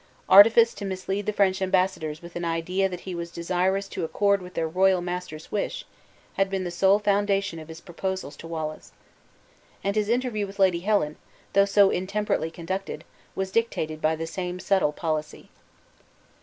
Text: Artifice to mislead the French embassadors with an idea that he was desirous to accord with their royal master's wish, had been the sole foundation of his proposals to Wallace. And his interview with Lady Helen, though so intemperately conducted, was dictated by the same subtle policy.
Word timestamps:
Artifice 0.29 0.73
to 0.73 0.83
mislead 0.83 1.27
the 1.27 1.31
French 1.31 1.61
embassadors 1.61 2.23
with 2.23 2.35
an 2.35 2.43
idea 2.43 2.89
that 2.89 3.01
he 3.01 3.13
was 3.13 3.29
desirous 3.29 3.87
to 3.89 4.03
accord 4.03 4.41
with 4.41 4.55
their 4.55 4.67
royal 4.67 4.99
master's 4.99 5.51
wish, 5.51 5.85
had 6.37 6.49
been 6.49 6.63
the 6.63 6.71
sole 6.71 6.97
foundation 6.97 7.59
of 7.59 7.67
his 7.67 7.79
proposals 7.81 8.35
to 8.37 8.47
Wallace. 8.47 8.93
And 9.83 9.95
his 9.95 10.09
interview 10.09 10.47
with 10.47 10.57
Lady 10.57 10.79
Helen, 10.79 11.17
though 11.53 11.65
so 11.65 11.91
intemperately 11.91 12.49
conducted, 12.49 13.03
was 13.35 13.51
dictated 13.51 14.01
by 14.01 14.15
the 14.15 14.25
same 14.25 14.59
subtle 14.59 14.91
policy. 14.91 15.51